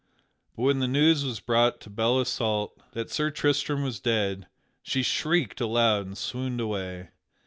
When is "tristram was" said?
3.29-3.99